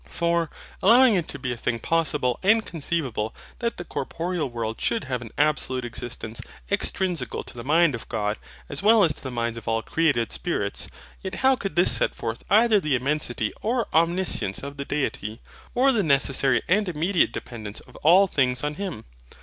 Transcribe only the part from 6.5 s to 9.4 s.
extrinsical to the mind of God, as well as to the